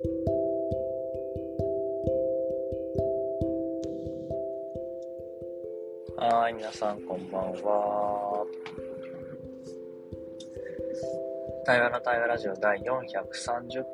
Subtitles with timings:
[0.00, 0.06] は
[6.50, 8.46] い、皆さんこんばんは。
[11.66, 12.84] 対話の対話ラジオ第430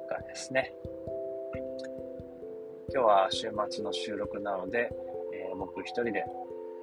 [0.06, 0.75] 回ですね。
[2.93, 4.91] 今日は週末の収録なので、
[5.33, 6.23] えー、僕一人で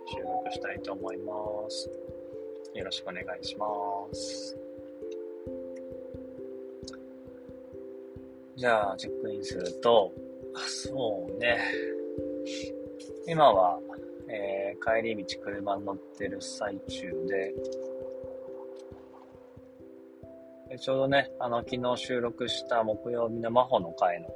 [0.08, 1.92] 収録したいと思います。
[2.74, 3.68] よろしくお願いしま
[4.14, 4.61] す。
[8.62, 10.14] じゃあ、チェックインすると、
[10.68, 11.60] そうね。
[13.28, 13.80] 今は
[14.34, 17.54] えー、帰り道車に乗ってる最中で、
[20.70, 24.30] でちょうどね、あの、昨日収録した木曜日の真帆の回の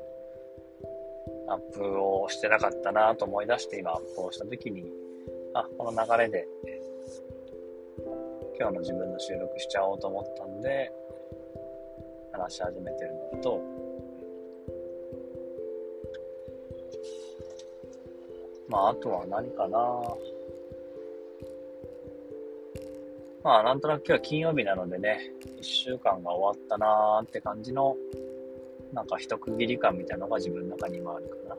[1.48, 4.91] アップをしてなかったなと思い出して今アップをした時に、
[5.53, 6.45] あ、この流れで、
[8.59, 10.91] 今日の自分の収録しちゃおうと思ったんで、
[12.34, 13.74] 話し始めてるのと、
[18.68, 19.80] まあ、あとは何かな。
[23.44, 27.96] まあ、なんとなく今日は金曜日なのでね、一週間が終わったなーって感じの、
[28.91, 31.55] なんか一区切り感みたいなのが自分の中に今あるかな。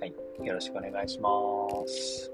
[0.00, 0.14] はい。
[0.46, 1.30] よろしくお願いしま
[1.86, 2.32] す。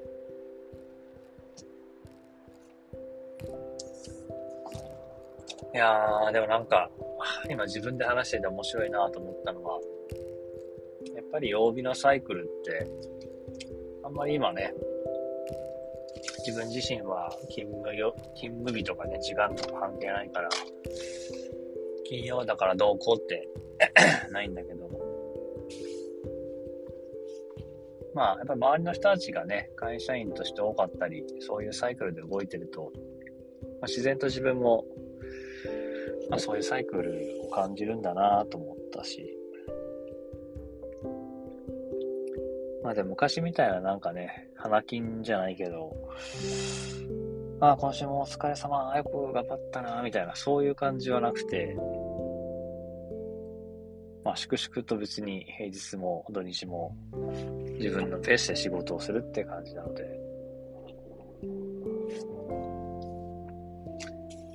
[5.74, 6.88] いやー、でもなんか、
[7.50, 9.80] 今自分で話してて面白いなと思ったのは、
[11.14, 12.90] やっぱり曜日のサイクルって、
[14.02, 14.74] あんまり今ね、
[16.46, 20.48] 自分自身は勤務よ、勤務日とかね、時間とか関係ないから、
[22.04, 23.48] 金曜だからどうこうって
[24.30, 24.84] ないんだけど、
[28.14, 32.92] まあ、やっぱり周りの人たちがね、会社員として多かったり、そういうサイクルで動いてると、
[33.80, 34.84] まあ、自然と自分も、
[36.30, 39.33] まあ、そういうサイクルを感じるんだなと思ったし、
[42.84, 45.96] まあでも昔みたいななんかね、花金じゃないけど、
[47.58, 51.74] ああ、今週もお疲れ様、よく頑張ったな、みたいな、そういう感じはなくて、
[54.22, 56.94] まあ、粛々と別に平日も土日も
[57.78, 60.02] 自分のペースで仕事をするって感じなので、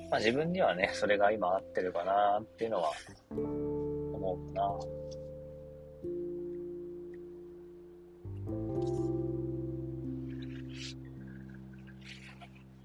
[0.08, 2.92] まあ自分にはね、それが今合ってるかなっていうのは
[3.30, 4.62] 思うな。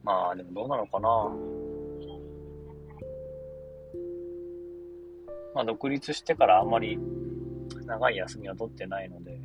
[0.05, 1.09] まあ、でもどうなのかな。
[5.55, 6.99] まあ、独立してからあんまり
[7.85, 9.39] 長い休みは取ってないので、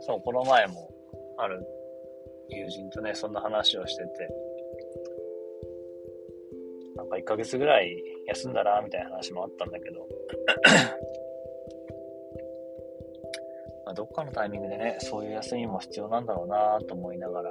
[0.00, 0.90] そう、この前も
[1.38, 1.64] ある
[2.48, 4.08] 友人とね、そんな話をしてて、
[6.96, 10.08] なんか1ヶ月ぐらい休んだらみたいな話もあったんだけど、
[13.98, 17.50] どっかのタイミングでね、そういう休みも必要なんだろうなと思いながら、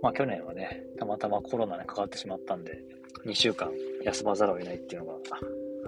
[0.00, 2.82] まあ去年はね、たまたまコロナにかかってしまったんで、
[3.26, 3.70] 2週間
[4.04, 5.12] 休まざるを得ないっていうのが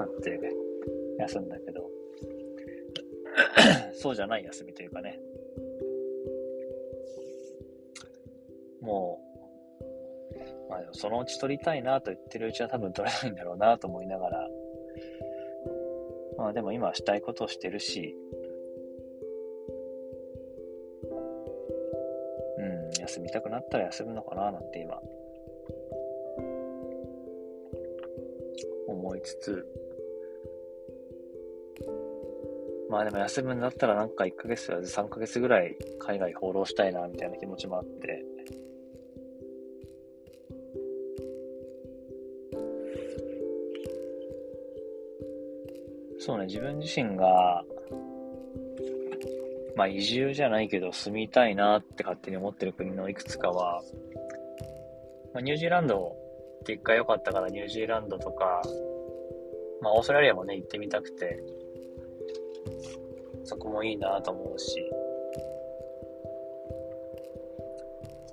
[0.00, 0.38] あって、
[1.18, 1.88] 休んだけど、
[3.96, 5.18] そうじゃない休みというかね、
[8.82, 9.25] もう
[10.68, 14.48] まあそのうち撮りたいなと言ってるうちは多分撮れないんだろうなと思いながら、
[16.38, 18.14] まあでも今はしたいことをしてるし、
[22.58, 25.00] うん、休みたくなったら休むのかななんて今、
[28.88, 29.66] 思いつつ、
[32.90, 38.24] まあでも休むんだったらなんか1ヶ月や3ヶ月ぐらい海外放浪したいなみたいな気持ちもあって、
[46.26, 47.62] そうね、自分自身が、
[49.76, 53.80] まあ移住じゃないけど住みたいなって勝手に思ってる国のいくつかは、
[55.32, 56.16] まあ、ニュージーランド
[56.62, 58.60] って一回良かったからニュージーランドとか、
[59.80, 61.40] まあオーストラリアもね行ってみたくて、
[63.44, 64.80] そこもいいなと思うし、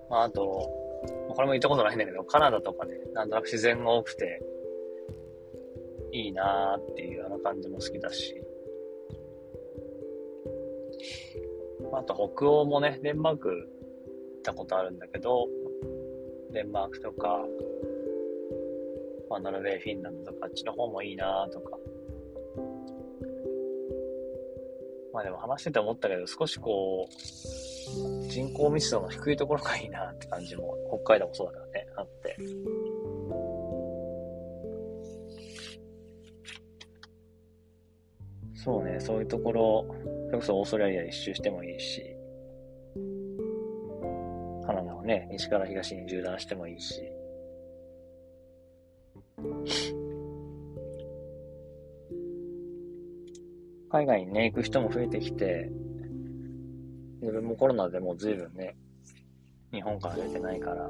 [0.10, 4.42] まああと、これも行ったことないんだけど、カナダとかね、なんとなく自然が多くて、
[6.14, 8.40] いいなーっていうあの感じも好きだし、
[11.92, 15.48] あと北欧もね、デンマーク行ったことあるんだけど、
[16.52, 17.40] デンマークとか、
[19.28, 21.78] まあ、ノルウェー、フィンランドとか、あっちの方もいいなとか。
[25.12, 32.36] まあでも話してて思ったけど、少しこう、人口密度の低いところがいいなって感じも、北海道もそうだからね、あって。
[38.64, 39.86] そうね、そういうところ、
[40.28, 42.02] それこそオーストラリア一周してもいいし、
[44.66, 47.02] カナダをね、西から東に縦断してもいいし、
[53.92, 55.70] 海外にね、行く人も増えてきて、
[57.20, 58.78] 自分もコロナでもう随分ね、
[59.74, 60.90] 日本から出てないから。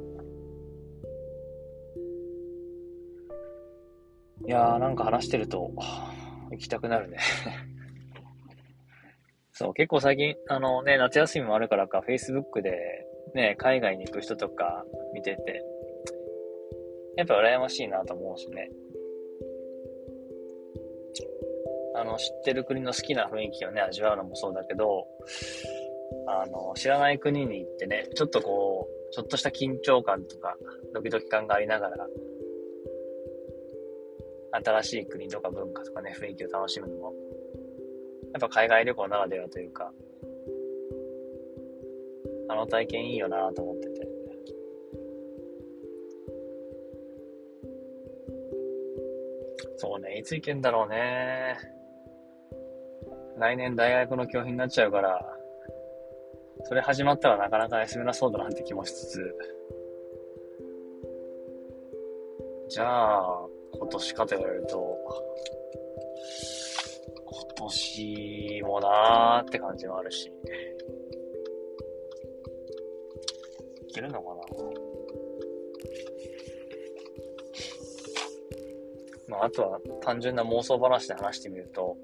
[4.46, 5.72] いやーなんか話してると、
[6.54, 7.18] 行きたくなるね
[9.52, 15.64] そう、結構最近、あのね、夏休みもあるからか、Facebook でね、海外に行く人とか見てて、
[17.18, 18.70] やっぱ羨ましいなと思うしね。
[21.96, 25.08] あの、知ってる国の好きな雰囲気をね、味わうのもそうだけど、
[26.28, 30.58] あの、知らない国に行ってね、ちょっとこう、ちょっとした緊張感とか、
[30.94, 32.08] ドキドキ感がありながら、
[34.54, 37.14] 新しい国とか文化とかね、雰囲気を楽しむのも、
[38.34, 39.92] やっぱ海外旅行ならではというか、
[42.50, 44.08] あの体験いいよなと思ってて。
[49.78, 51.58] そうね、いつ行けんだろうね。
[53.38, 55.20] 来年大学の教員になっちゃうから、
[56.66, 59.36] それ始まったらなかなか休めなそうだなって気もしつつ、
[62.70, 64.98] じゃあ、今年かと言われると、
[67.26, 70.32] 今年もなーって感じもあるし、
[73.90, 74.42] いけるのかな？
[79.30, 81.98] まあ、あとは単純な妄想話で話してみると、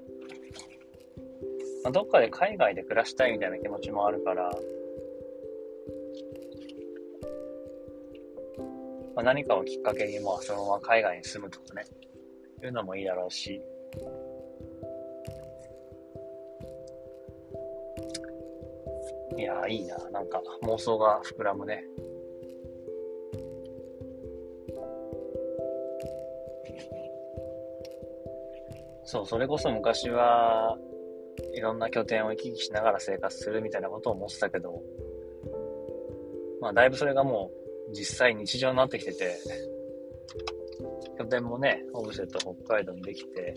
[1.83, 4.50] まあ、どっかで海外で暮らしたいみたいな気持ちもあるから、
[9.19, 11.83] まあ、何かをきっかけに、まあ、そのまま海外に住むとかね、
[12.63, 13.62] いうのもいいだろうし、
[19.38, 19.98] いやいいな。
[20.12, 21.83] なんか妄想が膨らむね。
[29.04, 30.77] そう、それこそ昔は、
[31.54, 34.81] いろんな拠点を行き来しながら生活するみたいなことを思ってたけど、
[36.62, 37.58] まあ、だいぶそれがもう
[37.91, 39.38] 実際日常になってきてて、
[41.18, 43.56] 拠点もね、オブセット北海道にできて、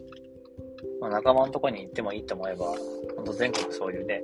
[1.00, 2.66] まあ、仲間のとこに行ってもいいと思えば、
[3.16, 4.22] 本当全国そういうね、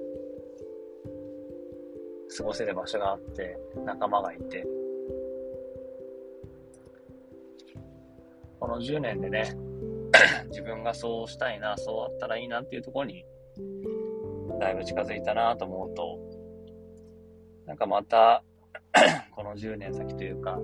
[2.37, 4.67] 過ごせる場所があって、仲間がいて、
[8.61, 9.57] この10年でね、
[10.51, 13.25] 自分がそうしたいな、そうあったらいいなっていうところに
[14.59, 16.19] だいぶ近づいたなと思うと、
[17.67, 18.43] なんかまた
[19.35, 20.59] この10年先というか、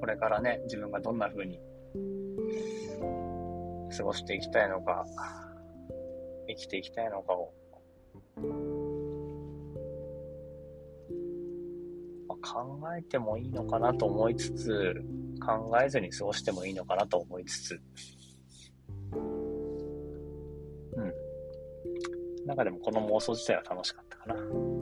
[0.00, 1.58] これからね、自分がどんな風に
[3.96, 5.04] 過ごしていきたいのか、
[6.48, 7.52] 生きていきたいのかを、
[12.28, 15.02] まあ、考えてもいいのかなと思いつつ、
[15.44, 17.80] 考えずに過ごしてもいいのかなと思いつつ、
[19.12, 19.16] う
[21.00, 21.12] ん
[22.46, 24.77] 中でもこの妄想自体は楽しかったかな。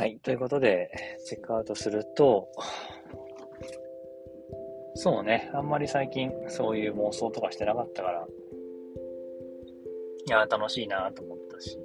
[0.00, 0.18] はい。
[0.22, 0.90] ということで、
[1.26, 2.48] チェックアウトすると、
[4.94, 5.50] そうね。
[5.52, 8.26] あんまり最近そういう妄想とかしてなかったから、
[10.26, 11.78] いや、楽しいなと思ったし。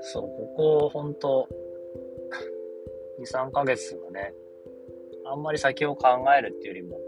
[0.00, 1.48] そう、ここ、ほんと、
[3.20, 4.34] 2、3ヶ月はね、
[5.24, 6.98] あんまり先を考えるっていうよりも、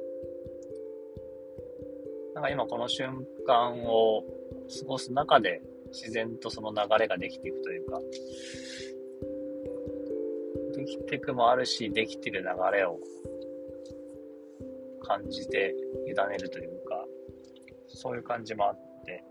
[2.35, 4.23] なんか今この瞬間を
[4.69, 5.63] 過ごす中で
[5.93, 8.01] 自然とその流れができていくというか、
[10.77, 12.99] できていくもあるし、できてる流れを
[15.03, 15.75] 感じて
[16.07, 17.05] 委ねるというか、
[17.89, 19.25] そういう感じもあって、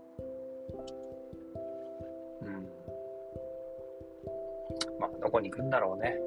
[2.42, 2.68] うん。
[4.98, 6.18] まあ、どこに行くんだろうね。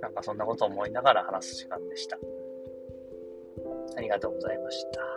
[0.00, 2.18] なんかそんなこと思いながら話す時間でした。
[3.96, 5.11] ありがとうございました。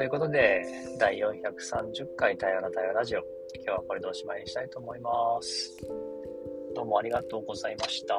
[0.00, 0.64] ということで、
[0.98, 3.18] 第430回多様な多様ラジオ。
[3.56, 5.10] 今日はこれでおしまいにしたいと思いま
[5.42, 5.76] す。
[6.74, 8.18] どうもありがとうございました。